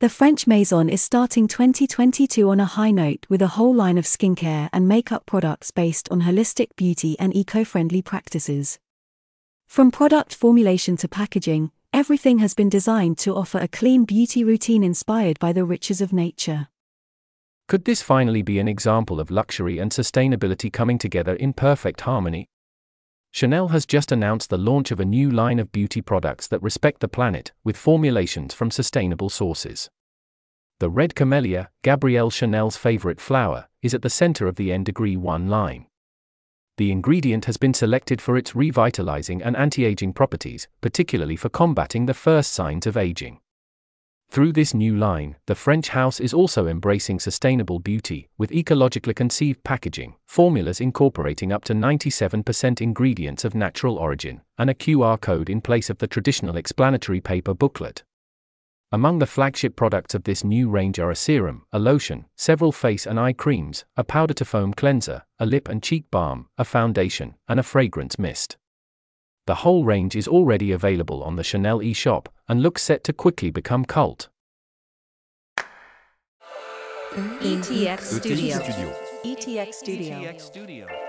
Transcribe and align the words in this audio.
The 0.00 0.08
French 0.08 0.46
Maison 0.46 0.88
is 0.88 1.02
starting 1.02 1.48
2022 1.48 2.48
on 2.48 2.60
a 2.60 2.64
high 2.64 2.92
note 2.92 3.26
with 3.28 3.42
a 3.42 3.48
whole 3.48 3.74
line 3.74 3.98
of 3.98 4.04
skincare 4.04 4.68
and 4.72 4.86
makeup 4.86 5.26
products 5.26 5.72
based 5.72 6.08
on 6.12 6.22
holistic 6.22 6.68
beauty 6.76 7.18
and 7.18 7.34
eco 7.34 7.64
friendly 7.64 8.00
practices. 8.00 8.78
From 9.66 9.90
product 9.90 10.36
formulation 10.36 10.96
to 10.98 11.08
packaging, 11.08 11.72
everything 11.92 12.38
has 12.38 12.54
been 12.54 12.68
designed 12.68 13.18
to 13.18 13.34
offer 13.34 13.58
a 13.58 13.66
clean 13.66 14.04
beauty 14.04 14.44
routine 14.44 14.84
inspired 14.84 15.40
by 15.40 15.52
the 15.52 15.64
riches 15.64 16.00
of 16.00 16.12
nature. 16.12 16.68
Could 17.66 17.84
this 17.84 18.00
finally 18.00 18.42
be 18.42 18.60
an 18.60 18.68
example 18.68 19.18
of 19.18 19.32
luxury 19.32 19.80
and 19.80 19.90
sustainability 19.90 20.72
coming 20.72 20.98
together 20.98 21.34
in 21.34 21.52
perfect 21.52 22.02
harmony? 22.02 22.46
Chanel 23.38 23.68
has 23.68 23.86
just 23.86 24.10
announced 24.10 24.50
the 24.50 24.58
launch 24.58 24.90
of 24.90 24.98
a 24.98 25.04
new 25.04 25.30
line 25.30 25.60
of 25.60 25.70
beauty 25.70 26.00
products 26.00 26.48
that 26.48 26.60
respect 26.60 26.98
the 26.98 27.06
planet, 27.06 27.52
with 27.62 27.76
formulations 27.76 28.52
from 28.52 28.68
sustainable 28.68 29.28
sources. 29.28 29.88
The 30.80 30.90
red 30.90 31.14
camellia, 31.14 31.70
Gabrielle 31.84 32.30
Chanel's 32.30 32.76
favorite 32.76 33.20
flower, 33.20 33.68
is 33.80 33.94
at 33.94 34.02
the 34.02 34.10
center 34.10 34.48
of 34.48 34.56
the 34.56 34.72
N 34.72 34.82
Degree 34.82 35.16
1 35.16 35.48
line. 35.48 35.86
The 36.78 36.90
ingredient 36.90 37.44
has 37.44 37.56
been 37.56 37.74
selected 37.74 38.20
for 38.20 38.36
its 38.36 38.56
revitalizing 38.56 39.40
and 39.40 39.56
anti 39.56 39.84
aging 39.84 40.14
properties, 40.14 40.66
particularly 40.80 41.36
for 41.36 41.48
combating 41.48 42.06
the 42.06 42.14
first 42.14 42.52
signs 42.52 42.88
of 42.88 42.96
aging. 42.96 43.38
Through 44.30 44.52
this 44.52 44.74
new 44.74 44.94
line, 44.94 45.36
the 45.46 45.54
French 45.54 45.88
house 45.88 46.20
is 46.20 46.34
also 46.34 46.66
embracing 46.66 47.18
sustainable 47.18 47.78
beauty, 47.78 48.28
with 48.36 48.50
ecologically 48.50 49.16
conceived 49.16 49.64
packaging, 49.64 50.16
formulas 50.26 50.80
incorporating 50.80 51.50
up 51.50 51.64
to 51.64 51.74
97% 51.74 52.80
ingredients 52.82 53.44
of 53.44 53.54
natural 53.54 53.96
origin, 53.96 54.42
and 54.58 54.68
a 54.68 54.74
QR 54.74 55.18
code 55.18 55.48
in 55.48 55.62
place 55.62 55.88
of 55.88 55.98
the 55.98 56.06
traditional 56.06 56.56
explanatory 56.56 57.20
paper 57.20 57.54
booklet. 57.54 58.04
Among 58.92 59.18
the 59.18 59.26
flagship 59.26 59.76
products 59.76 60.14
of 60.14 60.24
this 60.24 60.44
new 60.44 60.68
range 60.68 60.98
are 60.98 61.10
a 61.10 61.16
serum, 61.16 61.64
a 61.72 61.78
lotion, 61.78 62.26
several 62.36 62.70
face 62.70 63.06
and 63.06 63.18
eye 63.18 63.32
creams, 63.32 63.86
a 63.96 64.04
powder 64.04 64.34
to 64.34 64.44
foam 64.44 64.74
cleanser, 64.74 65.24
a 65.38 65.46
lip 65.46 65.68
and 65.68 65.82
cheek 65.82 66.04
balm, 66.10 66.48
a 66.58 66.64
foundation, 66.64 67.34
and 67.48 67.58
a 67.58 67.62
fragrance 67.62 68.18
mist. 68.18 68.58
The 69.48 69.64
whole 69.64 69.82
range 69.82 70.14
is 70.14 70.28
already 70.28 70.72
available 70.72 71.22
on 71.22 71.36
the 71.36 71.42
Chanel 71.42 71.78
eShop 71.78 72.26
and 72.50 72.62
looks 72.62 72.82
set 72.82 73.02
to 73.04 73.14
quickly 73.14 73.50
become 73.50 73.86
cult. 73.86 74.28
ETX 77.14 78.00
Studio. 78.02 78.58
ETX 79.24 79.72
Studio. 79.72 81.07